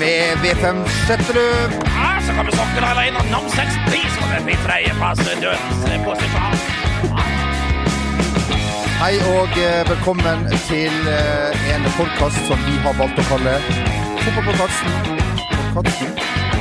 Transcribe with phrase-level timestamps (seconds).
[0.00, 1.46] med V5 setter du.
[1.84, 6.56] Ja, så kommer sokkelen alene og Namseks pris og den blir tredjeplass dødens posisjon.
[9.00, 13.56] Hei og eh, velkommen til eh, en podkast som vi har valgt å kalle
[14.24, 15.16] Fotballpodkasten.
[15.76, 16.12] Podkasten?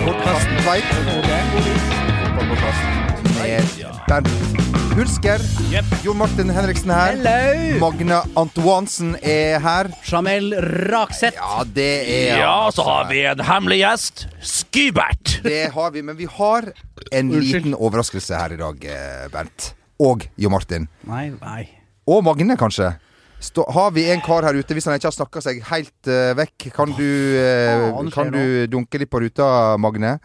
[0.05, 0.95] Podkasten veit.
[1.03, 2.91] Fotballpodkasten
[3.39, 4.68] med Bernt
[4.99, 5.39] Hulsker.
[5.71, 5.85] Yep.
[6.03, 7.13] Jon Martin Henriksen her.
[7.15, 7.77] Hello!
[7.79, 9.87] Magne Antoansen er her.
[10.03, 10.51] Jamel
[10.91, 11.39] Rakseth.
[11.39, 14.25] Ja, det er Ja, så har vi en hemmelig gjest.
[14.43, 15.37] Skybert.
[15.45, 16.67] Det har vi, men vi har
[17.15, 19.71] en liten overraskelse her i dag, eh, Bernt.
[20.03, 20.91] Og Jo Martin.
[21.07, 21.63] Nei, nei.
[22.03, 22.91] Og Magne, kanskje.
[23.39, 26.35] Stå, har vi en kar her ute, hvis han ikke har snakka seg helt uh,
[26.43, 30.17] vekk, kan du, uh, faen kan du dunke litt på ruta, Magne?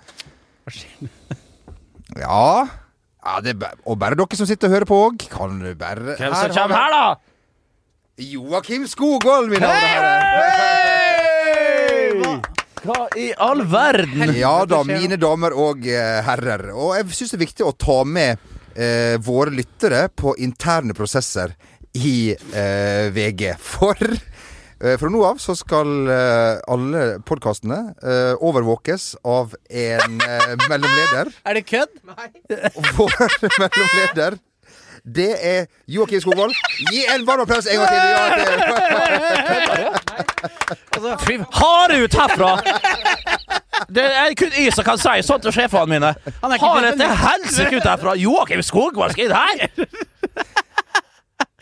[0.67, 1.13] Hva skjer?
[2.19, 2.83] Ja.
[3.25, 5.29] Ja det er, og bare dere som sitter og hører på òg.
[5.33, 7.05] Kan du bare Hvem som kommer her, da?
[8.21, 10.13] Joakim Skogvold, mine damer og
[10.61, 11.15] herrer.
[12.85, 14.35] Hva i all verden?
[14.37, 16.69] Ja da, mine damer og eh, herrer.
[16.77, 18.37] Og jeg syns det er viktig å ta med
[18.77, 21.57] eh, våre lyttere på interne prosesser
[21.97, 23.55] i eh, VG.
[23.59, 23.97] For
[25.01, 31.31] fra nå av så skal eh, alle podkastene eh, overvåkes av en eh, mellomleder.
[31.45, 31.93] Er det kødd?
[32.05, 32.29] Nei.
[32.99, 33.15] vår
[33.63, 34.41] mellomleder
[35.05, 36.55] det er Joakim Skogvold.
[36.89, 37.99] Gi en varm applaus en gang til!
[38.17, 38.61] Joakim.
[41.27, 42.57] Fyv, hard ut herfra!
[43.93, 46.15] Det er kun jeg som kan si sånt til sjefene mine.
[46.41, 48.17] Han er ikke Har et til helsike ut herfra!
[48.17, 49.69] Joakim Skogvold skal inn her!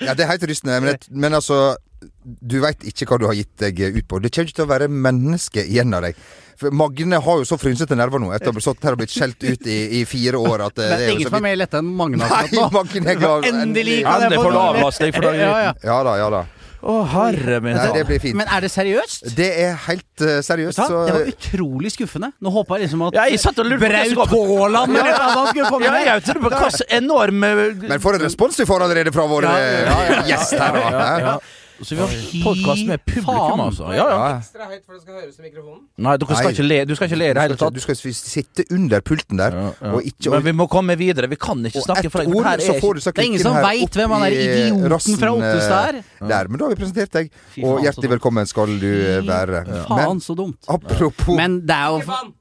[0.03, 1.75] Ja, det er helt rystende, men, men altså
[2.23, 4.21] Du veit ikke hva du har gitt deg ut på.
[4.23, 6.23] Det kommer ikke til å være menneske igjen av deg.
[6.63, 9.15] For Magne har jo så frynsete nerver nå etter å ha stått her og blitt
[9.15, 11.81] skjelt ut i, i fire år at det, Det er ingen som er mer letta
[11.83, 12.67] enn Magne Nei, akkurat nå.
[12.79, 13.47] Magne er glad.
[13.51, 15.47] Endelig kan jeg få avlastning for dagen.
[15.47, 15.79] Ja, ja.
[15.91, 16.45] Ja da, ja da.
[16.83, 18.35] Å, herre min Nei, det blir fint.
[18.35, 19.29] Men er det seriøst?
[19.39, 22.33] Det er helt uh, seriøst, så Det var utrolig skuffende.
[22.43, 24.33] Nå håpa jeg liksom at Ja, jeg satt og lurte Braut.
[24.33, 28.19] Haaland eller noe skulle komme Ja, jeg tror på hva slags enorm eh, Men for
[28.19, 31.37] en respons vi får allerede fra vår Ja, eh, ja, ja, gjest her, da.
[31.83, 32.13] Så vi har
[32.45, 33.89] podkast med publikum, altså.
[33.91, 34.19] Ja, ja.
[34.23, 34.27] Ja.
[34.39, 35.81] Ekstra høyt for det skal høres i mikrofonen.
[36.07, 36.53] Nei, dere skal Nei.
[36.55, 37.75] ikke le, du skal ikke le i det hele tatt.
[37.75, 39.93] Du skal sitte under pulten der, Ja, ja.
[39.97, 41.31] og ikke Men vi må komme videre.
[41.33, 42.37] Vi kan ikke snakke for deg.
[42.47, 46.03] her er ikke, Det er ingen som veit hvem han er idioten fra Ottestad eh,
[46.03, 46.29] er.
[46.29, 47.33] Der, men da har vi presentert deg,
[47.65, 48.93] og hjertelig velkommen skal du
[49.27, 49.65] være.
[49.89, 50.61] Faen, så dumt.
[50.69, 52.33] apropos Men det er jo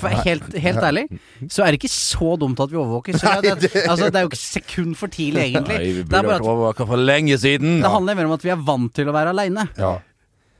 [0.00, 1.04] for helt, helt ærlig,
[1.52, 3.18] så er det ikke så dumt at vi overvåker.
[3.20, 5.78] Så det, det, altså, det er jo ikke sekund for tidlig, egentlig.
[5.78, 7.78] Nei, vi Det burde vært at for lenge siden.
[7.84, 9.68] det handler mer om at vi er vant til å være aleine.
[9.78, 9.96] ja.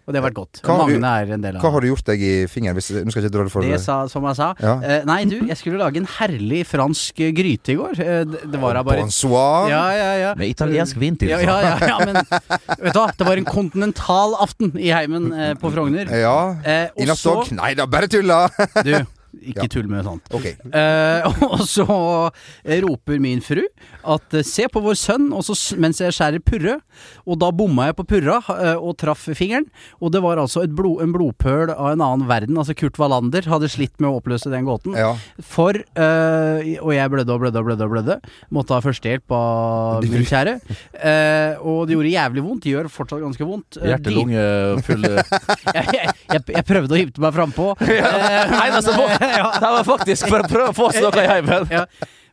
[0.06, 0.58] Og det har vært godt.
[0.62, 2.76] Hva Magne er en del av Hva har du gjort deg i fingeren?
[2.78, 4.52] Hvis, nå skal jeg ikke dra det for Det sa, som jeg sa.
[4.62, 4.74] Ja.
[4.78, 7.98] Eh, nei, du, jeg skulle lage en herlig fransk gryte i går.
[8.04, 9.66] Eh, det, det var da bare Bonsoir.
[9.72, 10.30] Ja, ja, ja.
[10.38, 11.32] Med italiensk vin til.
[11.34, 15.32] Ja, ja, ja, ja, men vet du hva, det var en kontinental aften i heimen
[15.34, 16.14] eh, på Frogner.
[16.14, 16.38] Ja.
[16.62, 17.50] Eh, I og natt så òg?
[17.58, 18.44] Nei da, bare tulla!
[18.86, 18.94] Du,
[19.42, 19.69] ikke Ja.
[19.72, 20.28] tull med sånt.
[20.34, 20.54] Okay.
[20.72, 21.86] Eh, og så
[22.86, 23.62] roper min fru
[24.06, 26.78] at eh, se på vår sønn og så, mens jeg skjærer purre.
[27.26, 29.66] Og da bomma jeg på purra eh, og traff fingeren.
[30.00, 32.56] Og det var altså et blod, en blodpøl av en annen verden.
[32.58, 34.94] Altså Kurt Wallander hadde slitt med å oppløse den gåten.
[34.98, 35.12] Ja.
[35.42, 37.84] For eh, Og jeg blødde og blødde og blødde.
[37.88, 38.18] og blødde
[38.54, 40.56] Måtte ha førstehjelp av min kjære.
[40.97, 42.62] Eh, og det gjorde jævlig vondt.
[42.66, 43.80] Det gjør fortsatt ganske vondt.
[43.80, 44.47] Eh, Hjerte, de- lunge,
[44.86, 45.04] full
[45.76, 47.68] jeg, jeg, jeg, prøvde å hive meg frampå.
[47.82, 48.94] Eneste
[49.62, 51.66] Det var faktisk for å prøve å få oss noe i heimen.
[51.72, 51.84] ja.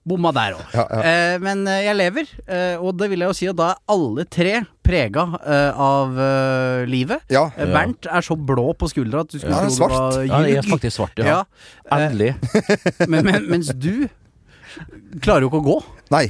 [0.04, 0.64] Bomma der òg.
[0.76, 1.02] Ja, ja.
[1.08, 3.78] Eh, men eh, jeg lever, eh, og det vil jeg jo si at da er
[3.94, 7.24] alle tre prega eh, av eh, livet.
[7.32, 7.46] Ja.
[7.56, 9.96] Eh, Bernt er så blå på skuldra at du skulle er tro det svart.
[10.18, 10.28] ljug.
[10.28, 11.38] Ja, jeg er faktisk svart, ja.
[11.88, 12.34] Endelig.
[13.08, 14.10] men, men, mens du
[15.24, 15.78] klarer jo ikke å gå.
[16.12, 16.26] Nei.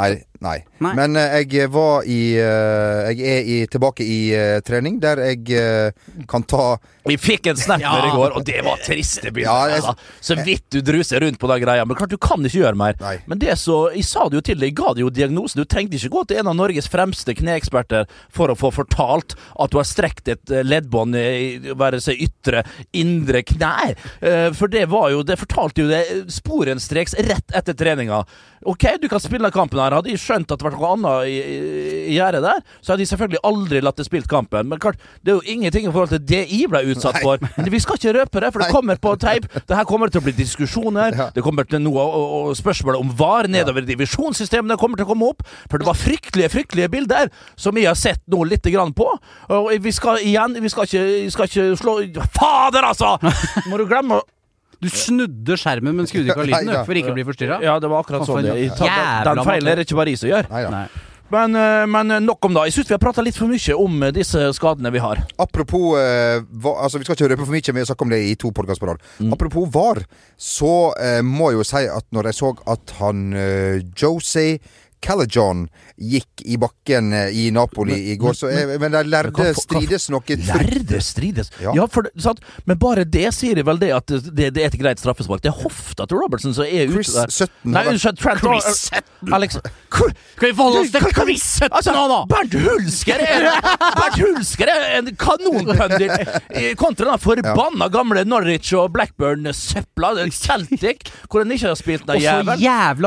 [0.00, 0.58] Nei, nei.
[0.80, 0.92] Nei.
[0.96, 5.50] Men eh, jeg var i eh, Jeg er i, tilbake i eh, trening, der jeg
[5.56, 5.92] eh,
[6.30, 6.76] kan ta
[7.08, 7.92] Vi fikk en snap Ja.
[8.08, 9.48] i går, og det var triste bilder.
[9.70, 9.94] Ja, altså.
[10.20, 11.84] Så vidt du druser rundt på den greia.
[11.88, 12.96] Men klart, du kan ikke gjøre mer.
[13.00, 13.16] Nei.
[13.30, 15.62] Men det så, jeg sa det jo til deg, jeg ga deg jo diagnosen.
[15.62, 19.72] Du trengte ikke gå til en av Norges fremste kneeksperter for å få fortalt at
[19.72, 22.64] du har strekt et eh, leddbånd i være seg ytre,
[22.96, 23.96] indre knær.
[24.20, 28.22] Eh, For det var jo Det fortalte jo det sporenstreks rett etter treninga.
[28.68, 29.94] Ok, du kan spille kampen her.
[29.96, 31.58] Hadde jeg skjønt at det var noe annet i, i,
[32.12, 34.68] i gjerdet der, så hadde de selvfølgelig aldri latt det spilt kampen.
[34.70, 37.24] Men klart, det er jo ingenting i forhold til det jeg ble utsatt Nei.
[37.26, 37.44] for.
[37.58, 39.48] Men vi skal ikke røpe det, for det kommer på teip.
[39.58, 41.18] Det her kommer til å bli diskusjoner.
[41.18, 41.28] Ja.
[41.34, 45.12] Det kommer til noe og, og spørsmål om VAR nedover i divisjonssystemene kommer til å
[45.12, 45.44] komme opp.
[45.70, 49.08] For det var fryktelige, fryktelige bilder som jeg har sett nå lite grann på.
[49.50, 51.94] Og vi skal igjen Vi skal ikke, vi skal ikke slå
[52.34, 53.16] Fader, altså!
[53.70, 54.26] Må du glemme å
[54.80, 57.60] Du snudde skjermen, men skrudde ikke av lyden for ikke å bli forstyrra.
[57.64, 58.42] Ja, det var akkurat sånn.
[58.48, 58.56] det.
[58.64, 58.74] Jeg
[59.28, 60.48] Den feilen er det ikke bare jeg som gjør.
[60.52, 60.64] Nei.
[60.72, 61.06] Nei.
[61.30, 62.64] Men, eh, men nok om det.
[62.68, 65.20] Jeg syns vi har prata litt for mye om eh, disse skadene vi har.
[65.38, 68.20] Apropos eh, var, altså Vi skal ikke røpe for mye, vi har snakket om det
[68.26, 69.04] i to podkaster på rad.
[69.30, 70.02] Apropos VAR,
[70.34, 74.58] så eh, må jeg jo si at når jeg så at han eh, Josie
[75.00, 75.66] Callaghan
[75.96, 79.62] gikk i bakken eh, i Napoli i går, så eh, Men de lærde hva- hva-
[79.62, 81.50] strides noe Lærde strides.
[81.60, 81.72] Ja.
[81.76, 82.40] Ja, for, sant?
[82.68, 85.40] Men bare det sier vel det at det, det er et greit straffespark.
[85.44, 87.32] Det er hofta til Robertson som er Chris ute der.
[87.32, 88.18] 17 Nei, unnskyld.
[88.20, 89.32] Trent Chris 17.
[89.36, 92.20] Alex Skal vi forholde oss til Chris 17 Altså, nå, da?
[92.30, 93.48] Bernt Hulsker er,
[94.00, 96.12] Bernt Hulsker er en kanonpundit
[96.60, 100.10] i- kontra den forbanna gamle Norwich og Blackburn-søpla.
[100.32, 102.60] Celtic, hvor han ikke har spilt den jævelen.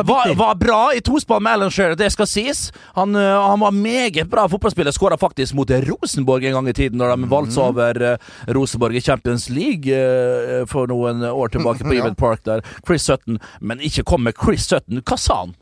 [0.07, 2.71] Var, var bra i tospann med Alan Shearer, det skal sies.
[2.95, 4.91] Han, øh, han var meget bra fotballspiller.
[4.95, 8.17] Skåra faktisk mot Rosenborg en gang i tiden, når de valgte over øh,
[8.55, 12.13] Rosenborg i Champions League øh, for noen år tilbake på Ja.
[12.13, 12.61] Park der.
[12.85, 13.37] Chris Sutton.
[13.61, 15.01] Men ikke kom med Chris Sutton.
[15.05, 15.53] Hva sa han?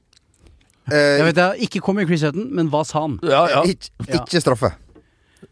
[0.92, 3.20] eh, Jeg vet jeg, Ikke kom med Chris 17, men hva sa han?
[3.24, 3.62] Ja, ja.
[3.64, 4.72] ikke, ikke straffe.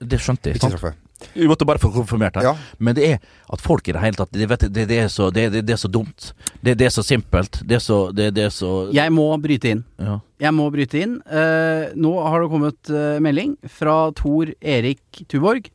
[0.02, 0.56] Det skjønte jeg.
[0.60, 0.94] Ikke straffe.
[1.34, 2.50] Vi måtte bare få konfirmert her.
[2.52, 2.54] Ja.
[2.80, 3.18] Men det er
[3.52, 5.76] at folk i det hele tatt Det, vet, det, det, er, så, det, det, det
[5.76, 6.32] er så dumt.
[6.64, 7.62] Det, det er så simpelt.
[7.68, 9.84] Det er så, det, det er så Jeg må bryte inn.
[10.00, 10.20] ja.
[10.40, 11.18] Jeg må bryte inn.
[11.28, 15.68] Uh, nå har det kommet uh, melding fra Tor Erik Tuborg,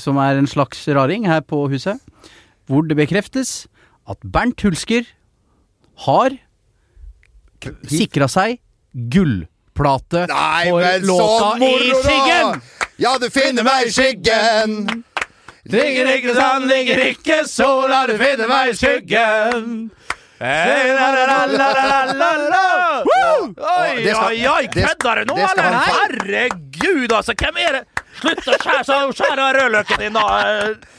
[0.00, 2.00] som er en slags raring her på huset,
[2.64, 3.66] hvor det bekreftes
[4.08, 5.04] at Bernt Hulsker
[6.06, 6.38] har
[7.88, 8.58] sikra seg
[9.12, 12.64] gullplate Nei, for låta i skyggen!
[12.96, 15.04] Ja, du finner meg i skyggen!
[15.64, 19.70] Ligger ikke sand, ligger ikke sola, du finner meg i skyggen.
[23.64, 25.78] Oi, oi, oi, kødder du nå, eller?
[25.88, 27.34] Herregud, altså.
[27.38, 27.84] Hvem er det?
[28.20, 28.98] Slutt å skjære så
[29.34, 30.24] av rødløken din, da,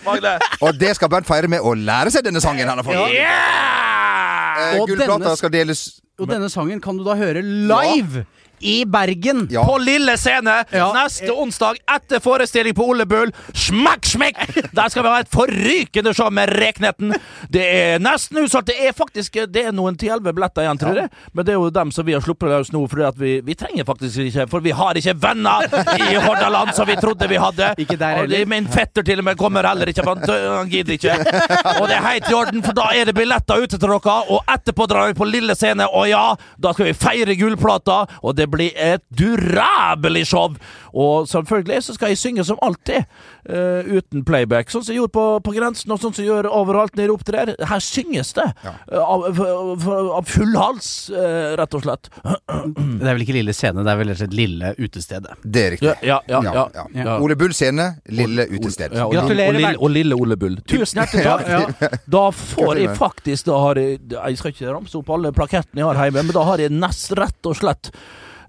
[0.03, 0.35] Magne.
[0.65, 3.13] Og det skal Bernt feire med å lære seg denne sangen han har fått.
[3.13, 4.75] Yeah!
[4.75, 5.81] Eh, Gullplata skal deles
[6.15, 8.23] Og denne sangen kan du da høre live
[8.59, 9.47] i Bergen.
[9.51, 9.63] Ja.
[9.65, 10.91] På Lille Scene Ja.
[10.93, 13.31] neste onsdag etter forestilling på Ole Bull.
[13.53, 14.39] Smekk, smekk!
[14.75, 17.13] Der skal vi ha et forrykende show med Reknetten.
[17.51, 18.67] Det er nesten utsolgt.
[18.71, 21.09] Det er faktisk Det er noen til elleve billetter igjen, tror jeg.
[21.33, 23.55] Men det er jo dem som vi har sluppet løs nå, fordi at vi, vi
[23.55, 25.65] trenger faktisk ikke For vi har ikke venner
[25.99, 27.73] i Hordaland som vi trodde vi hadde.
[27.81, 28.45] Ikke der heller.
[28.49, 31.15] Min fetter til og med kommer heller ikke, for han, han gidder ikke.
[31.81, 34.15] Og det er helt i orden, for da er det billetter ute til dere.
[34.31, 36.23] Og etterpå drar vi på Lille Scene, og ja,
[36.61, 37.97] da skal vi feire gullplata.
[38.23, 40.53] Og det blir et durabelig show.
[40.95, 43.03] Og selvfølgelig så skal jeg synge som alltid,
[43.49, 44.71] uh, uten playback.
[44.71, 47.15] Sånn som jeg gjorde på, på grensen, og sånn som jeg gjør overalt når jeg
[47.15, 47.53] opptrer.
[47.71, 48.47] Her synges det.
[48.63, 48.75] Ja.
[49.01, 49.89] Av, av,
[50.21, 52.09] av full hals, uh, rett og slett.
[52.23, 55.35] Det er vel ikke Lille Scene, det er vel rett og slett Lille Utestedet.
[55.43, 55.91] Det er riktig.
[56.05, 56.67] Ja, ja, ja.
[56.73, 56.87] ja.
[56.95, 57.17] ja.
[57.19, 58.95] Ole Bull scene, Lille utested.
[58.95, 60.57] Ja, og, Gratulerer, og, lille, og lille Ole Bull.
[60.69, 61.49] Tusen hjertelig takk.
[61.49, 65.83] Ja, Da får jeg faktisk da har jeg, jeg skal ikke ramse opp alle plakettene
[65.83, 67.91] jeg har hjemme, men da har jeg nest rett og slett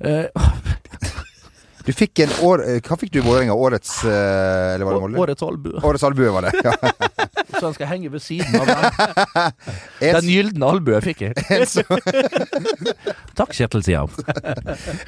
[0.01, 0.29] eh,
[1.87, 2.63] Du fikk en år...
[2.67, 3.55] eh, Hva fikk du i Vålerenga?
[3.55, 5.21] Årets eh, Eller var det Molde?
[5.23, 5.83] årets albue.
[5.87, 6.53] Årets albue, var det.
[6.67, 6.73] Ja.
[7.57, 8.83] Så den skal henge ved siden av den.
[10.07, 11.33] En, Den gylne albue fikk jeg.
[11.73, 11.87] som,
[13.39, 14.11] Takk, Kjetil Siam.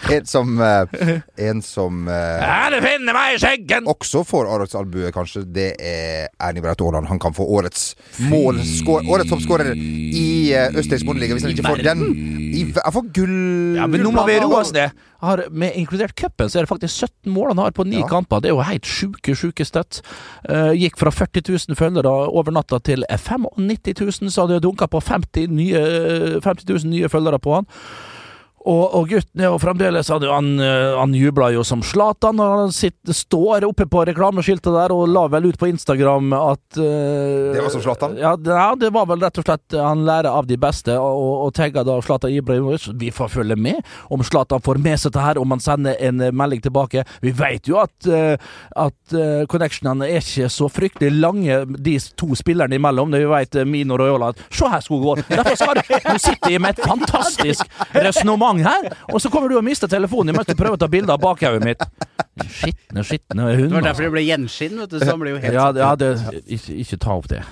[0.08, 1.10] en som eh,
[1.48, 3.88] En som Ja, det finner meg i skjeggen!
[3.90, 7.08] også får årets albue, kanskje, det er Ernie Braut Haaland.
[7.10, 7.90] Han kan få årets
[8.30, 12.06] mål Årets toppskårer i Østerriks Bondeliga, hvis han ikke får den.
[12.48, 13.36] I, jeg får gull...
[13.78, 14.94] Ja, men nå må vi roe oss ned.
[15.20, 18.06] Har, med inkludert cupen, så er det faktisk 17 mål han har på ni Ja.
[18.06, 18.40] kamper.
[18.40, 20.00] Det er jo helt sjuke, sjuke støtt.
[20.48, 25.00] Uh, gikk fra 40 000 følgere over natta til 95 000, så hadde dunka på
[25.02, 25.82] 50, nye,
[26.40, 27.66] 50 000 nye følgere på han.
[28.68, 30.48] Og, og gutten er jo fremdeles Han, han,
[30.98, 35.24] han jubla jo som Zlatan når han sitter, står oppe på reklameskiltet der og la
[35.32, 38.18] vel ut på Instagram at uh, Det var som Zlatan?
[38.20, 41.46] Ja, det, ja, det var vel rett og slett Han lærer av de beste, og,
[41.46, 42.88] og tagga da Zlatan Ibrahimovic.
[42.98, 43.80] Vi får følge med
[44.12, 47.04] om Zlatan får med seg det her, om han sender en eh, melding tilbake.
[47.24, 48.36] Vi vet jo at, uh,
[48.84, 53.12] at uh, connectionene er ikke så fryktelig lange, de to spillerne imellom.
[53.12, 55.24] Det vi vet Mino Royola Se her, Skogvold!
[55.30, 59.58] Derfor skal du Nå sitter jeg med et fantastisk resonnement her, og så kommer du
[59.58, 61.86] og mister telefonen mens du prøver å ta bilde av bakhauget mitt.
[62.48, 63.68] Skitne, skitne hund.
[63.68, 63.86] Det var altså.
[63.88, 64.98] derfor det ble gjenskinn, vet du.
[65.02, 66.12] Så han ble jo helt Ja, ja det,
[66.46, 67.42] ikke, ikke ta opp det.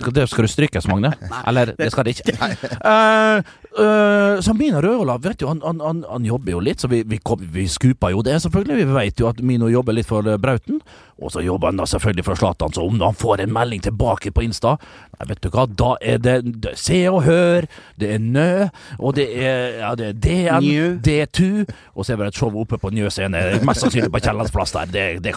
[0.00, 1.12] Det skal du strykes, Magne.
[1.48, 2.36] Eller, det skal det ikke.
[2.80, 3.42] Uh,
[3.78, 7.02] uh, så Mino Røola, vet jo, han, han, han, han jobber jo litt, så vi,
[7.06, 8.78] vi, kom, vi skuper jo det, selvfølgelig.
[8.80, 10.80] Vi vet jo at Mino jobber litt for eh, Brauten.
[11.20, 14.32] Og så jobber han da selvfølgelig for Zlatan, så om han får en melding tilbake
[14.32, 17.66] på Insta Nei, vet du hva, da er det, det Se og Hør,
[18.00, 20.94] det er Nø, og det er, ja, det er DN, New.
[21.04, 24.72] D2, og så er det et show oppe på Njø scene, mest sannsynlig på Kiellandsplass
[24.78, 24.94] der.
[24.94, 25.36] Det, det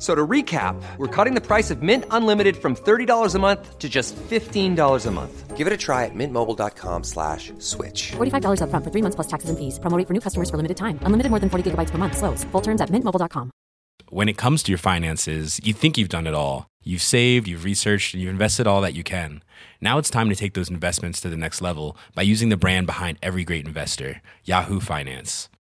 [0.00, 3.78] F- So to recap, we're cutting the price of Mint Unlimited from $30 a month
[3.78, 5.56] to just $15 a month.
[5.58, 8.12] Give it a try at mintmobile.com slash switch.
[8.16, 9.78] $45 upfront for three months plus taxes and fees.
[9.78, 10.98] Promo rate for new customers for limited time.
[11.02, 12.16] Unlimited more than 40 gigabytes per month.
[12.16, 12.44] Slows.
[12.52, 13.50] Full terms at mintmobile.com.
[14.08, 16.66] when it comes to your finances, you think you've done it all.
[16.82, 19.42] You've saved, you've researched, and you've invested all that you can.
[19.82, 22.86] Now it's time to take those investments to the next level by using the brand
[22.86, 25.50] behind every great investor, Yahoo Finance.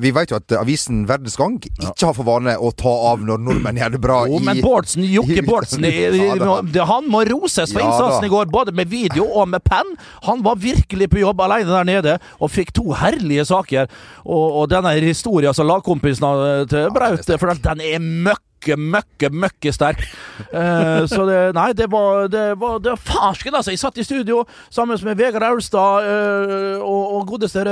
[0.00, 3.42] Vi vet jo at avisen Verdens Gang ikke har for vane å ta av når
[3.44, 7.90] nordmenn gjør det bra Jo, men Bårdsen, Jokke Bårdsen Ja Han må roses for Ja
[7.90, 9.94] innsatsen i går, både med video og med penn.
[10.26, 13.90] Han var virkelig på jobb alene der nede, og fikk to herlige saker.
[14.24, 19.30] Og, og denne historien som lagkompisen har til Braut, for den er møkk møkke, møkke,
[19.32, 20.02] møkke sterk.
[20.52, 23.72] Eh, så det Nei, det var, det var, det var farsken, altså.
[23.72, 27.64] Jeg satt i studio sammen med Vegard Aulstad eh, og, og godeste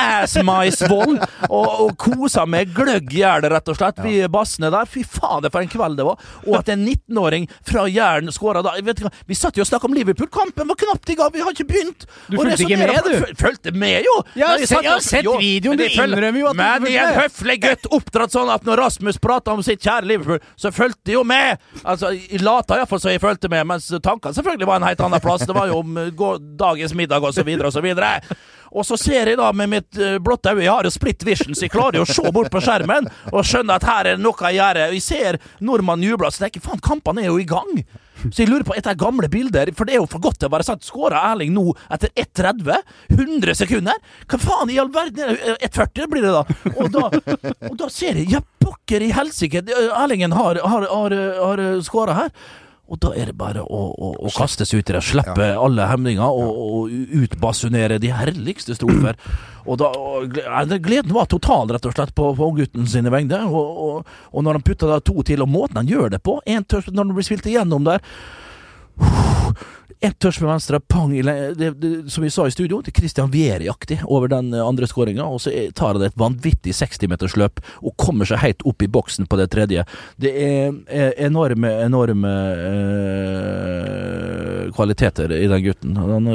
[0.00, 4.00] Assmeisvold og, og kosa med gløgg Jæren, rett og slett.
[4.04, 4.88] Vi bassene der.
[4.90, 6.20] Fy fader, for en kveld det var.
[6.48, 9.88] Og at en 19-åring fra Jæren skåra da vet ikke, Vi satt jo og snakka
[9.88, 10.30] om Liverpool.
[10.34, 12.06] Kampen var knapt i gang, vi har ikke begynt!
[12.28, 13.34] Du fulgte ikke med, du?
[13.40, 14.14] Fulgte med, jo!
[14.38, 16.92] Jeg vi se- satt jeg har sett videoen, du innrømmer jo at du Men fulgte
[16.92, 20.72] i en høflig gutt oppdratt sånn at når Rasmus prata om sitt kjære Liverpool, så
[20.72, 21.58] fulgte jo med!
[21.84, 25.20] Altså, Jeg lata iallfall så jeg fulgte med, mens tankene selvfølgelig var en helt annen
[25.20, 25.44] plass.
[25.46, 26.10] Det var jo om eh,
[26.58, 28.20] dagens middag og så videre og så videre.
[28.74, 31.54] Og så ser jeg da med mitt eh, blotte øye, jeg har jo split vision,
[31.54, 34.24] så jeg klarer jo å se bort på skjermen og skjønne at her er det
[34.24, 34.82] noe jeg gjør.
[34.94, 37.84] Jeg ser nordmannen jubler, så tenker jeg faen, kampene er jo i gang!
[38.30, 40.54] Så jeg lurer på etter gamle bilder, for det er jo for godt til å
[40.54, 40.86] være sant.
[40.86, 42.80] Skåra Erling nå etter 1,30?
[43.14, 44.00] 100 sekunder?
[44.30, 45.54] Hva faen i all verden er det?
[45.68, 46.44] 1,40 blir det da.
[46.74, 47.08] Og da,
[47.70, 49.60] og da ser jeg, ja pokker i helsike,
[49.92, 52.30] Erlingen har, har, har, har skåra her.
[52.92, 55.86] Og da er det bare å, å, å kaste seg ut i det, slippe alle
[55.88, 59.16] hemninger og, og utbasunere de herligste strofer.
[59.64, 63.40] Og da, og, ja, gleden var total, rett og slett, på, på unggutten sine vegne.
[63.48, 66.66] Og, og, når han putter da to til, og måten han gjør det på en
[66.68, 68.04] Når han blir spilt igjennom der
[70.04, 73.30] ett touch med venstre, pang det, det, Som vi sa i studio, det er Christian
[73.32, 75.24] Vieri-aktig over den eh, andre skåringa.
[75.24, 79.38] Og så tar han et vanvittig 60-metersløp og kommer seg helt opp i boksen på
[79.40, 79.86] det tredje.
[80.20, 82.32] Det er er enorme, enorme
[82.64, 85.96] eh, kvaliteter i den gutten.
[85.96, 86.28] Han,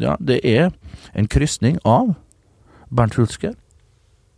[0.00, 0.70] ja, det er
[1.14, 2.14] en krysning av
[2.90, 3.54] Bernt Hulsker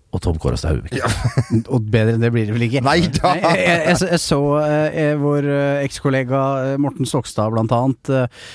[0.08, 0.56] og Tom Kåre
[0.96, 1.08] Ja.
[1.74, 2.80] Og bedre enn det blir det vel ikke?
[2.84, 3.34] Nei da!
[3.36, 8.46] Jeg, jeg, jeg, så eh, vår eh, ekskollega eh, Morten Stokstad blant annet eh,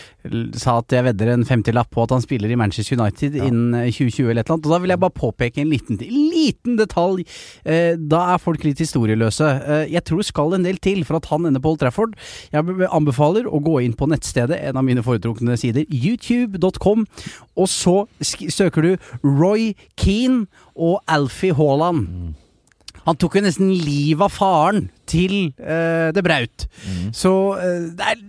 [0.59, 3.89] sa at jeg vedder en 50-lapp på at han spiller i Manchester United innen eh,
[3.91, 4.67] 2020 eller et eller annet.
[4.67, 7.25] Og da vil jeg bare påpeke en liten, liten detalj.
[7.65, 9.49] Eh, da er folk litt historieløse.
[9.63, 12.15] Eh, jeg tror det skal en del til for at han ender på Old Trafford.
[12.53, 17.07] Jeg anbefaler å gå inn på nettstedet, en av mine foretrukne sider, youtube.com,
[17.59, 22.33] og så søker du Roy Keane og Alfie Haaland.
[23.03, 26.67] Han tok jo nesten livet av faren til eh, Det Braut.
[27.15, 28.21] Så eh, det er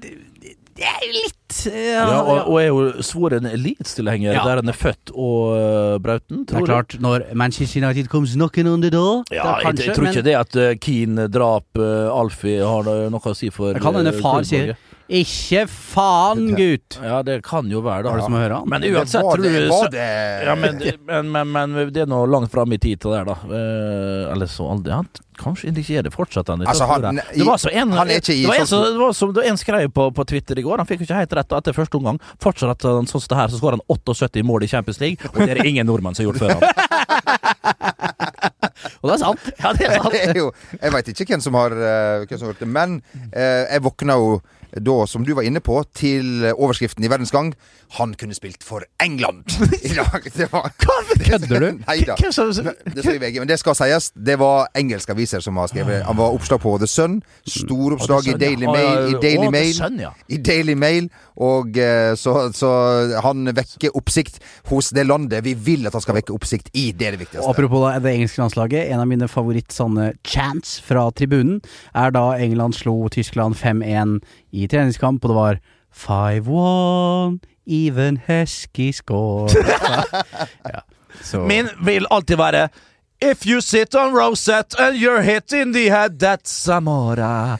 [0.74, 4.42] Det er litt Ja, og, og er jo svoren Leeds-tilhenger Ja.
[4.46, 8.66] der han er født og uh, Brauten, Det er klart, når Manchester United comes knocking
[8.68, 11.28] on the door Ja, da jeg, kanskje, jeg tror men ikke det at uh, Keane
[11.30, 14.74] drap uh, Alfie har noe å si for Det kan hende far sier
[15.14, 16.98] Ikke faen, gutt!
[17.04, 18.14] Ja, det kan jo være, da.
[18.14, 18.70] Har du som å høre han?
[18.72, 20.08] Men Det uansett, var tror det, du var det
[20.48, 23.36] Ja, men, men, men, men det er nå langt fram i tid til det da.
[23.44, 25.06] Eh, eller så aldri han,
[25.38, 26.48] Kanskje ikke er det fortsatt.
[26.54, 29.00] Altså, han- det var så en, han er ikke i det var en, sånn- det
[29.00, 30.78] var som det var en skrev på, på Twitter i går.
[30.78, 32.20] Han fikk jo ikke helt rett etter første omgang.
[32.42, 35.40] Fortsatt han sånn som det her, så skårer han 78 mål i Champions League, og
[35.42, 36.62] det er det ingen nordmenn som har gjort før han.
[39.04, 39.40] Og det er sant.
[39.60, 40.12] Ja, det er sant.
[40.14, 40.48] Det er jo,
[40.80, 42.96] jeg veit ikke hvem som har, eh, hvem som har gjort det, men
[43.32, 44.28] eh, jeg våkna jo
[44.80, 47.52] da, som du var inne på, til overskriften i Verdens Gang.
[47.98, 49.44] Han kunne spilt for England
[49.82, 50.30] i dag.
[50.34, 51.68] Det var, kødder du?
[51.88, 52.16] Nei da.
[52.18, 54.10] Det står i VG, men det skal sies.
[54.16, 56.02] Det var engelske aviser som har skrevet.
[56.08, 57.20] Han var oppslag på The Sun.
[57.46, 58.38] Storoppslag i.
[58.40, 59.14] Daily Mail.
[59.14, 60.08] I Daily Mail.
[60.28, 62.70] I Daily Mail og eh, så, så
[63.24, 64.38] han vekker oppsikt
[64.70, 65.42] hos det landet.
[65.46, 66.92] Vi vil at han skal vekke oppsikt i.
[66.94, 67.42] Det er det viktigste.
[67.42, 71.60] Og apropos det engelske landslaget, en av mine favoritt-sanne chants fra tribunen
[71.94, 74.20] er da England slo Tyskland 5-1
[74.54, 75.60] i treningskamp, og det var
[75.94, 79.48] 5-1, even Hesky score.
[80.72, 80.82] ja.
[81.46, 82.68] Min vil alltid være
[83.22, 87.58] If you sit on Rosette and you're hit in the head, that's Samora.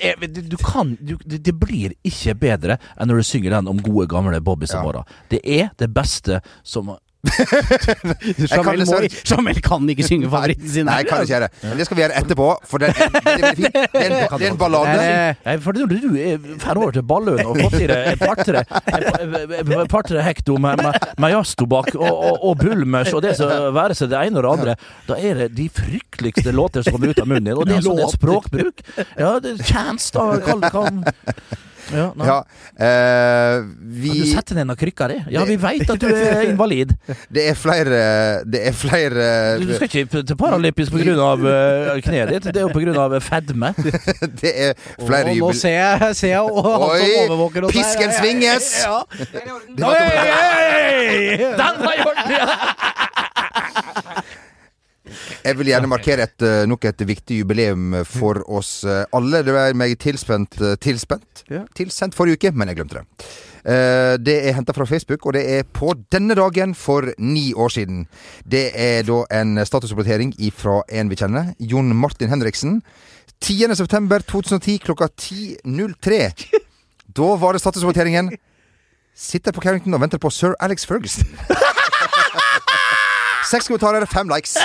[0.00, 4.06] Er, du, kan du, det, blir ikke bedre enn når du synger den om gode,
[4.08, 5.02] gamle Bobby Samora.
[5.28, 6.94] Det er det beste som
[8.52, 10.86] Jamel, må, Jamel kan ikke synge favoritten sin.
[10.86, 11.62] Nei, jeg kan ikke gjøre det.
[11.64, 14.46] Men det skal vi gjøre etterpå, for det, det, det, er det, er en, det
[14.46, 15.08] er en ballade.
[15.42, 20.24] Eh, for når du er fer over til Balløen og fått i deg et par-tre
[20.28, 24.22] hekto med, med, med jazztobakk og, og, og bulmers og det som være seg det
[24.28, 24.76] ene og det andre,
[25.10, 27.58] da er det de frykteligste låter som kommer ut av munnen din.
[27.58, 28.84] Og det er sånn språkbruk.
[29.18, 30.30] Ja, det er chance, da.
[30.44, 31.02] Kall det kan
[31.92, 32.06] ja.
[32.28, 32.38] Ja,
[32.84, 33.56] eh,
[34.00, 35.16] vi du setter ned noen krykker i?
[35.34, 36.90] Ja, vi veit at du er invalid.
[37.32, 37.98] Det er flere
[38.44, 39.24] Det er flere
[39.62, 41.04] Du, skal ikke til paralympisk pga.
[41.38, 41.44] Uh,
[42.04, 43.20] kneet ditt, det er jo pga.
[43.24, 43.68] fedme.
[44.42, 47.74] Det er flere og nå ser jeg, ser jeg og han Oi, som overvåker oss
[47.74, 48.66] pisken svinges!
[48.84, 48.98] Ja.
[49.78, 49.84] Den
[51.84, 52.30] var i orden!
[52.34, 52.44] Ja.
[55.44, 59.42] Jeg vil gjerne markere et, eh, nok et viktig jubileum for oss eh, alle.
[59.46, 61.44] Det var meg tilspent eh, Tilspent?
[61.76, 63.28] Tilsendt forrige uke, men jeg glemte det.
[64.24, 68.06] Det er henta fra Facebook, og det er på denne dagen for ni år siden.
[68.48, 72.78] Det er da en statusrapportering fra en vi kjenner, Jon Martin Henriksen.
[73.44, 73.74] 10.
[73.76, 76.20] september 2010 klokka 10.03.
[77.18, 78.32] Da var det statusrapporteringen.
[79.18, 81.26] Sitter på Carrington og venter på sir Alex Ferguson.
[83.48, 84.56] Seks kommentarer, fem likes.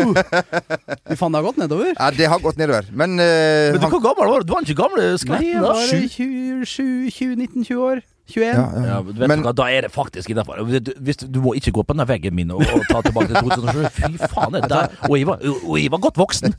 [0.00, 1.92] Fy faen, det har gått nedover.
[1.94, 2.88] Ja, det har gått nedover.
[2.92, 4.48] Men, uh, Men du, han, hvor gammel var du?
[4.48, 6.00] Du var ikke gammel Nei, jeg var Sju?
[6.16, 8.02] 20, 20, 19-20 år.
[8.30, 8.46] 21.
[8.46, 8.84] ja, ja.
[8.90, 10.62] Ja, vet Men- du hva, Da er det faktisk innafor.
[11.30, 13.90] Du må ikke gå på den veggen min og, og ta tilbake til 2007.
[13.98, 14.52] Fy faen.
[14.56, 14.88] Det der.
[15.10, 16.54] Og, jeg var, og jeg var godt voksen.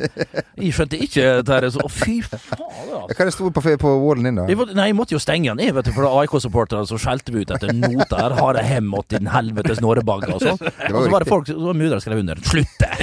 [0.57, 1.71] Jeg skjønte ikke dette.
[1.75, 2.41] så- fy faen.
[2.62, 3.01] Altså.
[3.12, 4.45] Hva er det sto på, på wallen din, da?
[4.51, 7.41] Jeg, nei, jeg måtte jo stenge den ned, vet du, for AIK-supporterne så skjelte vi
[7.45, 8.36] ut etter noter.
[8.39, 10.60] Har jeg hem åt din helvetes nårebagger og sånn.
[10.91, 12.36] Og så var det folk som mudra skrev under.
[12.47, 12.91] Slutt det!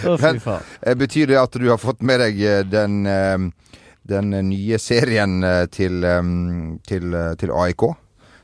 [0.00, 0.62] Å, fy Men- faen.
[0.82, 3.38] Eh, Betyr det at du har fått med deg eh, den, eh,
[4.10, 6.22] den nye serien eh, til, eh,
[6.86, 7.86] til, eh, til AIK?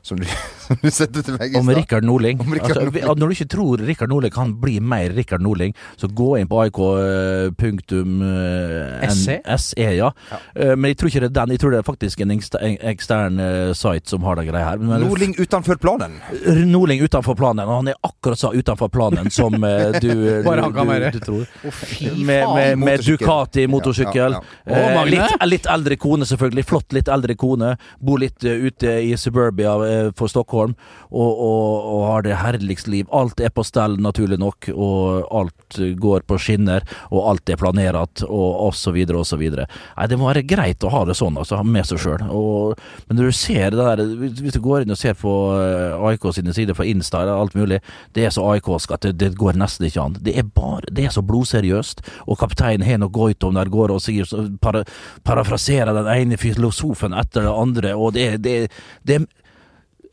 [0.01, 0.27] Som du,
[0.67, 1.79] som du sendte til meg i Om stad?
[1.81, 2.41] Rikard Norling.
[2.43, 6.09] Om Rikard Altså, når du ikke tror Rikard Norling kan bli mer Rikard Norling, så
[6.11, 9.37] gå inn på AIK eh, eh, SE?
[9.57, 10.11] SE, ja.
[10.55, 11.55] Eh, Men jeg tror ikke det er den.
[11.55, 13.41] Jeg tror det er faktisk en ekstern
[13.77, 14.81] site som har den greia her.
[14.81, 16.17] Men Nordling utenfor planen.
[16.67, 19.55] Norling utenfor planen, og han er akkurat så utenfor planen som
[20.03, 21.11] du, du, Bare han kan du, være.
[21.15, 21.45] du tror.
[21.63, 24.37] Å, fy Med, med, med Ducati motorsykkel.
[24.37, 25.05] Ja, ja, ja.
[25.07, 26.65] Litt, litt eldre kone, selvfølgelig.
[26.67, 27.73] Flott, litt eldre kone.
[28.03, 29.75] Bor litt ute i suburbia
[30.17, 30.56] for Stockholm.
[30.57, 33.07] Og, og, og har det herligste liv.
[33.15, 34.69] Alt er på stell, naturlig nok.
[34.73, 36.85] Og alt går på skinner.
[37.11, 38.97] Og alt er planert, og osv.,
[39.37, 39.67] videre.
[39.97, 41.61] Nei, det må være greit å ha det sånn, altså.
[41.67, 42.23] Med seg sjøl.
[43.07, 44.01] Men når du ser det der
[44.41, 47.55] Hvis du går inn og ser på eh, AIK sine sider, på Insta eller alt
[47.57, 47.79] mulig,
[48.15, 50.17] det er så AIK-sk at det, det går nesten ikke an.
[50.23, 52.03] Det er bare Det er så blodseriøst.
[52.27, 54.27] Og kapteinen Henok Goitom der går og sier
[54.61, 54.83] para,
[55.27, 58.57] parafraserer den ene filosofen etter den andre, og det, det,
[59.07, 59.25] det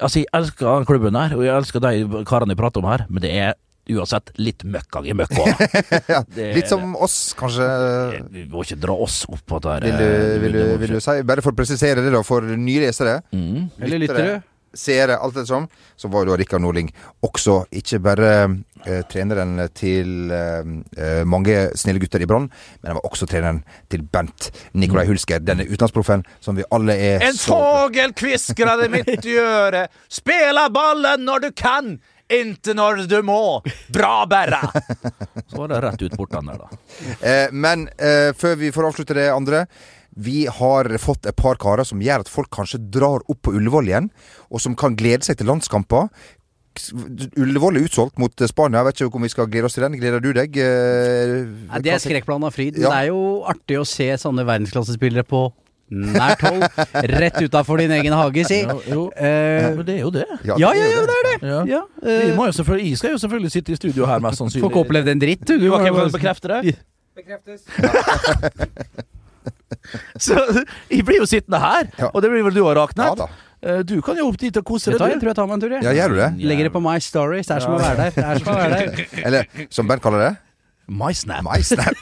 [0.01, 3.07] Altså, jeg elsker den klubben her, og jeg elsker de karene jeg prater om her,
[3.11, 3.55] men det er
[3.93, 5.35] uansett litt møkkang i møkk.
[6.15, 7.67] Ja, litt som oss, kanskje.
[8.33, 9.87] Vi må ikke dra oss opp på det her.
[9.87, 12.87] Vil du, vil, du, vil du si, bare for å presisere det, da, for nye
[12.87, 13.19] lesere.
[13.35, 13.69] Mm.
[13.85, 14.35] Eller lyttere.
[14.79, 16.91] Seere, alt det som, så var jo da Rikard Norling
[17.25, 18.31] også ikke bare
[18.85, 22.49] eh, treneren til eh, eh, mange snille gutter i Brann,
[22.83, 27.29] men han var også treneren til Bent Nikolai Hulsker, denne utenlandsproffen som vi alle er
[27.29, 29.93] En fågel kviskrer det midt i øret.
[30.09, 31.97] Spela ballen når du kan,
[32.33, 33.63] inte når du må.
[33.93, 34.63] Bra, Berra!
[35.47, 36.85] Så var det rett ut portene der, da.
[37.21, 39.67] Eh, men eh, før vi får avslutte det andre
[40.17, 43.89] vi har fått et par karer som gjør at folk kanskje drar opp på Ullevål
[43.91, 44.11] igjen,
[44.51, 46.09] og som kan glede seg til landskamper.
[47.39, 48.81] Ullevål er utsolgt mot Spania.
[48.81, 49.95] Jeg vet ikke om vi skal glede oss til den.
[50.01, 50.57] Gleder du deg?
[50.59, 52.79] Eh, Nei, det er skrekkblanda fryd.
[52.83, 52.91] Ja.
[52.91, 55.45] Det er jo artig å se sånne verdensklassespillere på
[55.95, 56.65] nært hold.
[57.15, 58.59] Rett utafor din egen hage, si.
[58.67, 59.03] Jo, jo.
[59.15, 60.25] Eh, Men det er jo det.
[60.49, 61.37] ja, ja, ja, det er det.
[61.47, 61.61] Ja.
[61.77, 64.39] Ja, Vi eh, må jo selvfølgelig, jeg skal jo selvfølgelig sitte i studio her, mest
[64.43, 64.65] sannsynlig.
[64.67, 65.55] Får ikke opplevd en dritt, du.
[65.61, 66.61] Du må har jo ikke bare- bekrefte det?
[70.27, 70.37] Så
[70.91, 72.11] jeg blir jo sittende her, Ja.
[72.15, 73.17] og det blir vel du òg, Ja Raknet?
[73.19, 73.29] da.
[73.65, 75.01] Eh, Du kan jo opp dit og kose deg.
[75.01, 75.83] jeg tror jeg tar meg en tur, jeg.
[75.87, 76.31] Ja, gjør du det?
[76.51, 77.47] Legger det på My Stories.
[77.47, 78.25] Det er som å være der.
[78.25, 79.07] Er som å være der.
[79.27, 80.33] Eller som Bernt kaller det?
[80.89, 81.45] MySnap.
[81.47, 81.95] MySnap.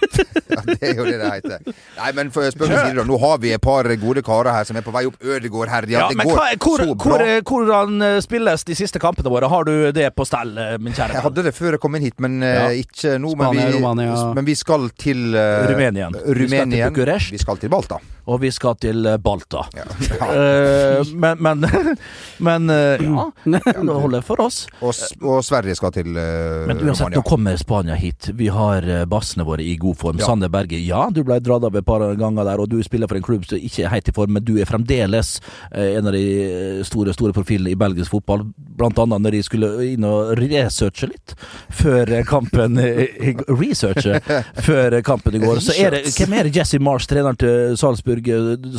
[0.53, 1.75] Ja, det er jo det det heter.
[1.97, 3.05] Nei, men for spør meg da.
[3.07, 5.17] Nå har vi et par gode karer her som er på vei opp.
[5.23, 5.87] Ødegård her.
[5.93, 9.49] Ja, det men går hva, hvor, så hvor, hvordan eh, spilles de siste kampene våre?
[9.53, 11.17] Har du det på stell, eh, min kjære?
[11.17, 12.67] Jeg hadde det før jeg kom inn hit, men eh, Ja.
[12.85, 13.33] ikke nå.
[13.37, 14.17] Spania, men, vi, Romania.
[14.37, 16.13] men vi skal til uh, Rumenien.
[16.13, 16.43] Rumenien.
[16.43, 16.85] Vi skal til.
[16.93, 17.37] Bucuresti.
[17.39, 18.01] Vi skal til Balta.
[18.25, 19.65] Og vi skal til eh, Balta.
[19.77, 19.87] Ja.
[20.21, 21.03] Ja.
[21.25, 21.67] men men,
[22.49, 24.67] men eh, ja, det holder for oss.
[24.81, 27.19] Og, og Sverige skal til uh, Men uansett, Romania.
[27.19, 28.31] nå kommer Spania hit.
[28.39, 30.21] Vi har eh, bassene våre i god form.
[30.21, 30.27] Ja.
[30.31, 33.19] Sander Berge, ja, du ble dratt av et par ganger der, og du spiller for
[33.19, 35.35] en klubb som ikke er helt i form, men du er fremdeles
[35.73, 38.47] eh, en av de eh, store store profilene i belgisk fotball.
[38.79, 41.35] Blant annet når de skulle inn og researche litt
[41.73, 44.21] før eh, kampen eh, Researche
[44.67, 45.63] før kampen i går.
[45.65, 48.12] Så er det Hvem er det Jesse Marsh, treneren til Salzburg,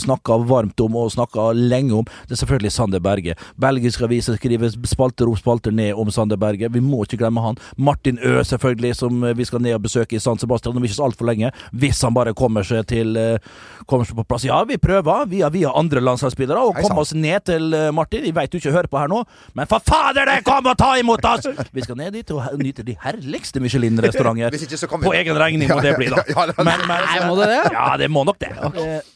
[0.03, 2.07] snakka varmt om og snakka lenge om?
[2.27, 3.35] Det er selvfølgelig Sander Berge.
[3.59, 6.69] Belgiske aviser skriver spalter opp, spalter ned om Sander Berge.
[6.73, 7.59] Vi må ikke glemme han.
[7.77, 11.07] Martin Ø, selvfølgelig, som vi skal ned og besøke i San Sebastian om ikke så
[11.07, 11.51] altfor lenge.
[11.71, 13.39] Hvis han bare kommer seg til eh,
[13.83, 14.45] Kommer seg på plass.
[14.47, 18.23] Ja, vi prøver via, via andre landslagsspillere å komme oss ned til eh, Martin.
[18.23, 19.23] Vi vet du ikke hører på her nå,
[19.57, 21.49] men for fader, det kom og ta imot oss!
[21.75, 24.55] Vi skal ned dit og nyte de herligste Michelin-restauranter.
[25.03, 26.23] På egen regning må det bli, da.
[26.31, 26.63] Ja, ja, ja.
[26.63, 27.59] Men, men, må det det?
[27.75, 28.23] Ja, det må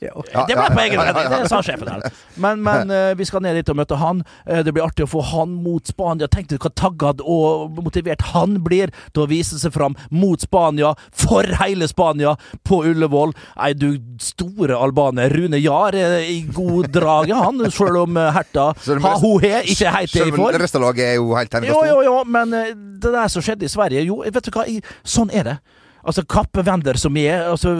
[0.08, 1.40] Ja, Det ble ja, på egen ja, ja, ja.
[1.44, 2.06] det sa sjefen her.
[2.38, 4.24] Men, men uh, vi skal ned dit og møte han.
[4.50, 6.28] Uh, Det blir artig å få han mot Spania.
[6.32, 10.94] Tenk deg hva taggad og motivert han blir til å vise seg fram mot Spania,
[11.12, 12.36] for hele Spania,
[12.68, 13.34] på Ullevål.
[13.58, 13.90] Nei, du
[14.24, 15.30] store albaner.
[15.34, 19.92] Rune Jahr er i god drag, han, selv om eh, Herta det må- ha-ho-he ikke
[19.94, 20.62] heit i Selv om form.
[20.62, 23.72] resten av laget er jo helt Jo, jo, jo, men det der som skjedde i
[23.72, 25.58] Sverige Jo, vet du hva, I- sånn er det.
[26.08, 27.74] Altså, kappevender som er, altså,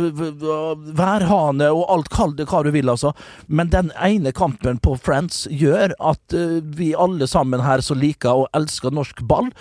[0.98, 3.14] værhane og alt, kall det hva du vil, altså.
[3.48, 8.44] Men den ene kampen på Friends gjør at uh, vi alle sammen her som liker
[8.44, 9.52] og elsker norsk ball,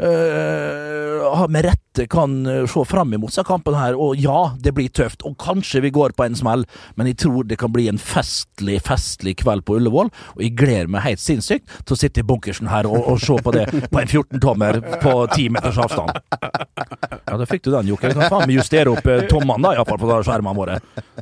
[0.00, 3.96] uh, med rette kan eh, se fram imot seg kampen her.
[3.98, 7.48] Og ja, det blir tøft, og kanskje vi går på en smell, men jeg tror
[7.48, 10.12] det kan bli en festlig, festlig kveld på Ullevål.
[10.36, 13.38] Og jeg gleder meg helt sinnssykt til å sitte i bunkersen her og, og se
[13.42, 16.14] på det på en 14-tommer på 10 meters avstand.
[17.28, 18.12] Ja, da fikk du den, Jokke.
[18.16, 20.78] Kan faen meg justere opp eh, tommene, da, iallfall på de skjermene våre.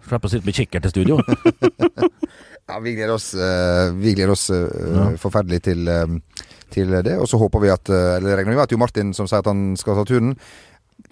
[0.07, 1.21] Slipp å sitte med kikkert til studio.
[2.67, 6.17] Ja, vi gleder oss, eh, vi gleder oss eh, forferdelig til, eh,
[6.75, 7.13] til det.
[7.15, 9.39] Og så håper vi at eh, Eller regner vi med at Jo Martin, som sier
[9.39, 10.33] at han skal ta turen,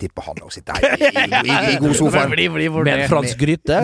[0.00, 2.24] tipper han også sitter her i, i, i, i god sofa.
[2.26, 3.78] Med en fransk gryte.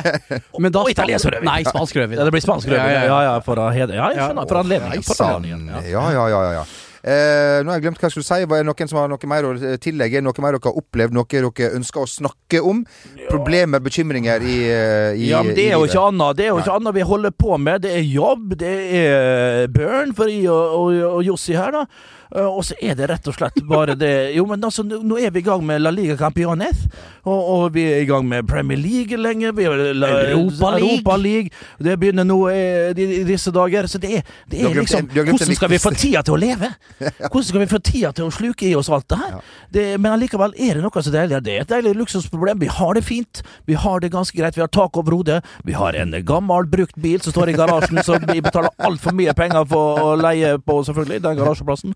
[0.62, 1.50] Men da Og italiensk rødvin.
[1.50, 2.20] Nei, spansk rødvin.
[2.20, 2.94] Ja, det blir spansk rødvin.
[2.94, 4.52] Ja, ja, Ja, for, å hedre ja, jeg skjønner.
[4.52, 5.08] For anledningen.
[5.10, 5.40] For Sann.
[5.40, 5.88] anledningen.
[5.90, 6.44] Ja, ja, ja.
[6.46, 6.68] ja, ja.
[7.02, 8.46] Eh, nå har jeg glemt hva jeg skulle si.
[8.48, 10.22] Hva det noen som har noe mer å eh, tillegge?
[10.24, 11.14] Noe mer dere har opplevd?
[11.16, 12.82] Noe dere ønsker å snakke om?
[13.28, 16.60] Problemer, bekymringer i, eh, i Ja, men det er jo ikke annet Det er jo
[16.62, 17.82] ikke annet vi holder på med.
[17.86, 21.84] Det er jobb, det er børn for i og, og, og Jossi her, da.
[22.34, 25.30] Eh, Og så er det rett og slett bare det Jo, men altså, nå er
[25.32, 26.84] vi i gang med La Liga Campiones,
[27.24, 29.52] og, og vi er i gang med Premier League lenge.
[29.56, 30.88] Vi har La, Europa League.
[30.88, 31.50] Europa League.
[31.78, 33.86] Det begynner nå eh, i, disse dager.
[33.90, 36.70] Så det er, det er liksom Hvordan skal vi få tida til å leve?
[37.30, 39.36] Hvordan skal vi få tida til å sluke i oss alt det her?
[39.74, 41.42] Det, men allikevel er det noe så deilig.
[41.44, 42.60] Det er et deilig luksusproblem.
[42.64, 43.42] Vi har det fint.
[43.68, 44.56] Vi har det ganske greit.
[44.56, 45.40] Vi har tak over hodet.
[45.68, 49.34] Vi har en gammel, brukt bil som står i garasjen, som vi betaler altfor mye
[49.36, 51.94] penger for å leie på, selvfølgelig, den garasjeplassen.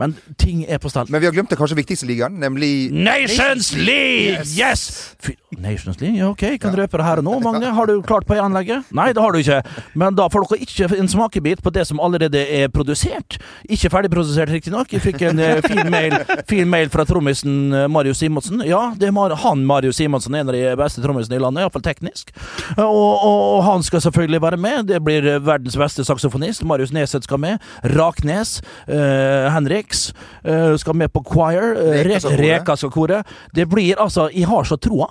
[0.00, 1.10] Men ting er på stell.
[1.10, 4.44] Men vi har glemt det kanskje viktigste ligaen, nemlig Nations League!
[4.56, 5.14] Yes!
[5.22, 6.18] Fy- Nations League?
[6.18, 7.38] Ja, ok, kan røpe det her og nå.
[7.44, 8.88] Magne, har du klart på anlegget?
[8.94, 9.60] Nei, det har du ikke.
[9.98, 13.38] Men da får dere ikke en smakebit på det som allerede er produsert.
[13.70, 14.92] Ikke ferdigprodusert, riktignok.
[14.94, 16.16] Jeg fikk en eh, fin mail,
[16.50, 18.64] fin mail fra trommisen eh, Marius Simonsen.
[18.66, 22.32] Ja, det er han Marius Simonsen, en av de beste trommisene i landet, iallfall teknisk.
[22.76, 24.88] Og, og, han skal selvfølgelig være med.
[24.90, 26.64] Det blir eh, verdens beste saksofonist.
[26.68, 27.62] Marius Neseth skal med.
[27.94, 28.58] Raknes.
[28.88, 30.08] eh, Henriks
[30.42, 31.74] eh, skal med på choir.
[31.78, 33.22] Eh, Reka skal kore.
[33.54, 35.10] Det blir altså Jeg har så troa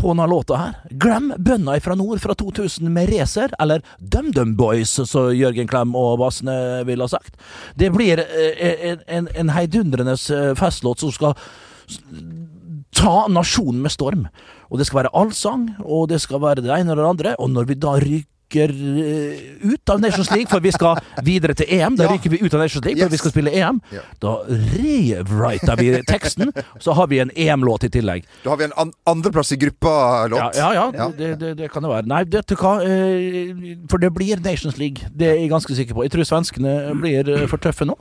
[0.00, 0.76] på denne låta her.
[0.90, 6.18] Glem bønda fra nord fra 2000 med Racer, eller DumDum Boys, som Jørgen Klem og
[6.22, 7.36] Vasne ville ha sagt.
[7.76, 10.16] Det blir eh, en, en, en heidundrende
[10.56, 11.36] festlåt som skal
[12.96, 14.26] ta nasjonen med storm.
[14.70, 17.34] Og det skal være allsang, og det skal være det ene og det andre.
[17.42, 17.96] Og når vi da
[18.50, 21.96] ryker eh, ut av Nations League, for vi skal videre til EM.
[21.96, 23.12] Da ryker vi ut av Nations League, for Yes.
[23.12, 23.80] vi skal spille EM.
[23.92, 24.00] Ja.
[24.20, 28.24] Da rewriter vi teksten, så har vi en EM-låt i tillegg.
[28.44, 30.38] Da har vi en an andreplass i gruppa-låt.
[30.38, 31.10] Ja, ja, ja, Ja.
[31.16, 32.06] Det, det, det kan det være.
[32.06, 35.08] Nei, vet du hva, eh, for det blir Nations League.
[35.14, 36.04] Det er jeg ganske sikker på.
[36.04, 37.96] Jeg tror svenskene blir eh, for tøffe nå.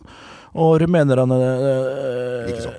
[0.55, 2.71] Og rumenerne eh, Likeså.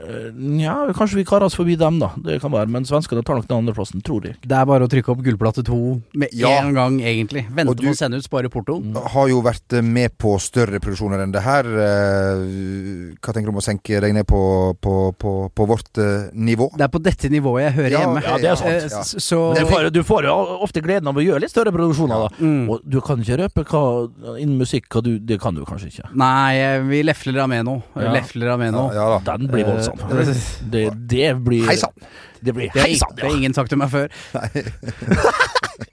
[0.60, 2.10] Ja, kanskje vi karer oss forbi dem, da.
[2.18, 2.68] Det kan være.
[2.72, 4.36] Men svenskene tar nok den andreplassen, tror jeg.
[4.42, 6.60] Det er bare å trykke opp gullplate to med Ja.
[6.64, 7.44] en gang, egentlig.
[7.48, 8.94] Og Vente du- med å sende ut, spare portoen.
[9.14, 11.64] Har jo vært eh, med på større produksjoner enn det her.
[11.64, 14.40] Eh, Hva tenker du om å senke deg ned på,
[14.80, 16.70] på, på, på vårt eh, nivå?
[16.76, 18.22] Det er på dette nivået jeg hører Ja, hjemme.
[18.24, 21.14] ja, det er sant, Eh, s- Så Du får, du får jo ofte gleden av
[21.16, 22.28] å gjøre litt større produksjoner, da.
[22.40, 22.68] Mm.
[22.70, 26.08] Og du kan ikke røpe hva innen musikk hva du Det kan du kanskje ikke.
[26.16, 27.82] Nei, eh, vi lefler av med noe.
[27.96, 28.12] Ja.
[28.14, 28.86] Lefler Ameno.
[28.88, 28.94] noe.
[28.94, 29.20] Ja.
[29.30, 30.00] Den blir voldsom.
[30.10, 30.34] Eh,
[30.70, 31.94] Det, det blir Hei sann!
[32.40, 32.84] Det blir Det
[33.16, 34.08] det har ingen sagt til meg før.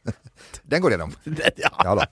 [0.68, 1.14] Den går gjennom.
[1.58, 2.06] Ja da.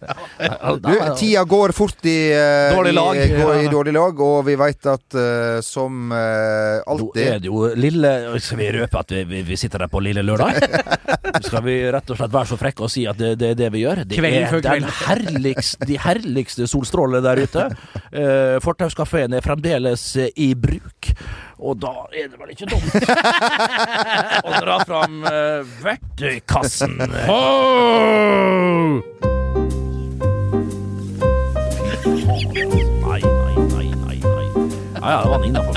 [0.79, 3.17] Du, tida går fort i, eh, Dårlig lag.
[3.17, 7.49] I, går i dårlig lag, og vi veit at uh, som eh, Nå er det
[7.49, 10.59] jo lille Skal vi røpe at vi, vi, sitter der på lille lørdag?
[11.47, 13.71] Skal vi rett og slett være så frekke og si at det, det er det
[13.75, 14.03] vi gjør?
[14.07, 17.67] Det Kvelden er den herligste, de herligste solstrålene der ute.
[18.15, 21.11] Uh, Fortauskafeen er fremdeles i bruk.
[21.59, 22.95] Og da er det vel ikke dumt
[24.47, 26.99] å dra fram uh, verktøykassen.
[27.29, 27.41] Ho!
[35.05, 35.75] Ja, ja, det var innafor.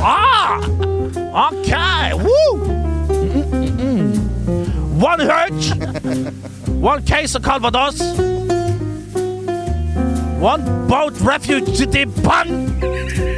[0.00, 0.56] Ah!
[1.46, 1.72] OK!
[2.24, 2.56] Woo!
[3.08, 4.28] Mm, mm, mm.
[5.02, 5.62] One hurt.
[6.80, 8.00] One case of Calvados.
[10.40, 13.37] One boat refugee pun.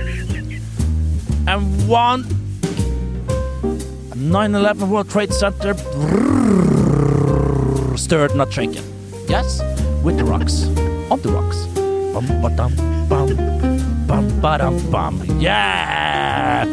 [1.51, 2.23] And one
[4.15, 5.75] 9-11 World Trade Center
[7.97, 8.85] stirred, not shaken.
[9.27, 9.61] Yes,
[10.05, 10.69] with the rocks.
[11.11, 11.67] On the rocks.
[12.15, 12.73] Bum, ba-dum,
[13.09, 13.35] bum.
[14.07, 15.25] Bum, ba-dum, bum.
[15.41, 16.67] Yeah!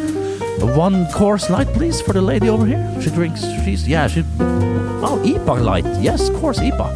[0.76, 2.88] One course light, please, for the lady over here.
[3.02, 5.86] She drinks, she's, yeah, she, oh, IPA light.
[6.00, 6.86] Yes, course, IPA.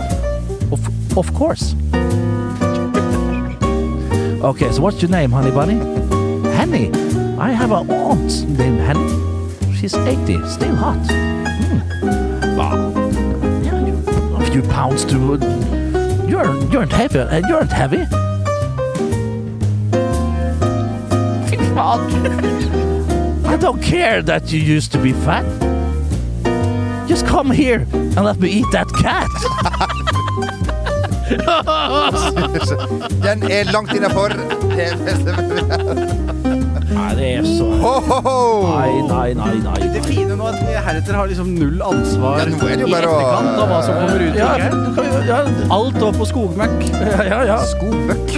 [0.70, 1.74] Of, of course.
[4.44, 5.80] okay, so what's your name, honey bunny?
[6.54, 7.21] Henny.
[7.42, 9.74] I have an aunt named Henny.
[9.74, 10.96] She's 80, still hot.
[12.56, 12.92] Wow.
[13.64, 13.94] Yeah, you,
[14.36, 15.16] a few pounds to.
[16.28, 17.18] You're you aren't heavy.
[17.18, 18.02] Uh, you aren't heavy.
[23.44, 25.44] I don't care that you used to be fat.
[27.08, 29.28] Just come here and let me eat that cat.
[33.20, 34.30] Den er langt innafor.
[37.22, 39.88] Er så Nei, nei, nei, nei.
[39.94, 42.82] Det fine nå er at vi heretter har liksom null ansvar Ja, nå er det
[42.82, 44.38] jo i bare å- etterkant av hva som kommer ut.
[44.38, 44.70] Ja, ikke?
[44.72, 45.38] du kan jo- ja,
[45.76, 46.82] Alt var på skogmøkk.
[47.32, 47.58] ja, ja.
[47.72, 48.34] Skobøkk.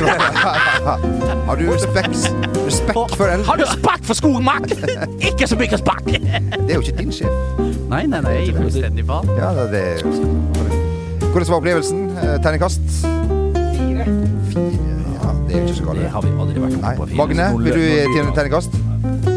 [1.49, 2.29] Har du respekt,
[2.66, 3.47] respekt for eldre?
[3.49, 4.68] Har du spakk for skogmakk?
[5.31, 6.05] Ikke så mye spakk!
[6.12, 7.33] Det er jo ikke din sjef.
[7.88, 9.29] Nei, nei, nei, jeg gir fullstendig faen.
[9.40, 10.05] Ja, det er
[11.35, 12.05] Hvordan var opplevelsen?
[12.20, 13.44] Eh, Terningkast?
[15.55, 17.05] Det er ikke så Det har vi aldri vært oppe på.
[17.07, 17.17] fire.
[17.21, 18.73] Magne, vil du gi et terningkast?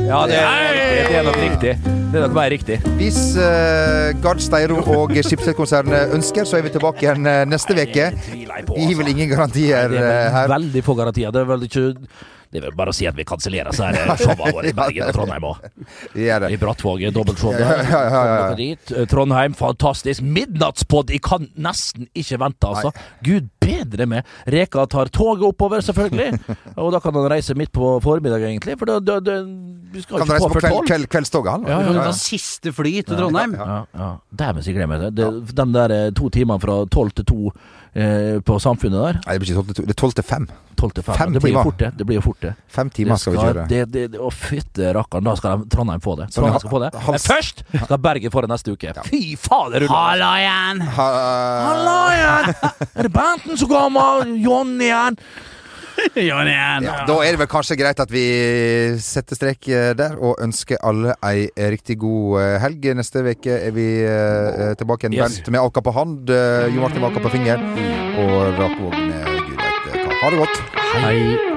[0.08, 0.78] Ja, det er,
[1.10, 1.74] det er nok riktig.
[1.84, 2.78] Det er nok bare riktig.
[2.98, 8.08] Hvis uh, Gard Steiro og Schibsted-konsernet ønsker, så er vi tilbake igjen eh, neste uke.
[8.32, 9.14] Vi gir vel altså.
[9.14, 10.50] ingen garantier Det er eh, vel her.
[10.56, 11.36] veldig få garantier.
[11.36, 11.86] Det er vel ikke
[12.52, 15.10] det er vel bare å si at vi kansellerer så her showene våre i Bergen
[15.10, 15.68] og Trondheim òg.
[16.16, 17.84] I Brattvåg, dobbeltshow der.
[17.88, 18.92] Ja, ja, ja, dit.
[18.94, 20.24] Eh, Trondheim, fantastisk.
[20.24, 21.12] Midnattspod!
[21.14, 22.94] Jeg kan nesten ikke vente, altså.
[23.26, 24.28] Gud bedre med.
[24.48, 26.40] Reka tar toget oppover, selvfølgelig.
[26.82, 28.78] Og da kan han reise midt på formiddag, egentlig.
[28.80, 29.40] For da, da, da,
[29.94, 31.68] vi skal Kan du ikke reise på på før kveld, kveldstoget, han?
[31.68, 32.14] Ja, ja, ja.
[32.18, 33.58] siste fly til Trondheim.
[33.58, 34.12] Ja, ja.
[34.44, 35.16] Dæven, så jeg glemmer det.
[35.20, 35.32] det.
[35.58, 37.52] Den der eh, to timene fra tolv til to
[37.94, 39.20] eh, på Samfunnet der.
[39.26, 39.86] Nei, det blir ikke 12 til 2.
[39.88, 40.48] Det er 12 til 5.
[40.78, 41.16] 12 til 5.
[41.18, 41.64] Fem det blir jo timer.
[41.72, 41.90] fort, det.
[41.98, 42.54] Det blir jo fort, det.
[42.70, 43.64] Fem timer Det skal vi kjøre.
[43.70, 46.28] Det, det, det, å, fytte rakkeren, da skal de- Trondheim få det.
[46.36, 46.92] Trondheim skal få det.
[46.94, 48.94] hals- Men først skal Bergen få det neste uke.
[49.10, 49.80] Fy fader!
[49.82, 49.96] ruller.
[49.98, 50.82] Halla igjen!
[50.98, 51.10] Ha,
[52.14, 52.56] igjen!
[52.94, 54.26] Er det Benten som kommer?
[54.38, 55.18] Jonny igjen?
[56.24, 56.50] Igjen!
[56.86, 58.24] ja, da er det vel kanskje greit at vi
[59.04, 62.90] setter strek eh, der, og ønsker alle ei riktig god eh, helg.
[62.98, 65.20] Neste uke er vi eh, tilbake igjen.
[65.28, 65.44] Yes.
[65.52, 67.62] Med Aka på hand, eh, Jo Martin med Aka på finger,
[68.24, 70.18] og Rakvåg med gud veit hva.
[70.24, 70.66] Ha det godt.
[70.98, 71.57] Hei.